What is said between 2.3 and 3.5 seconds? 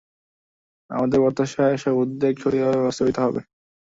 সঠিকভাবে বাস্তবায়িত হবে।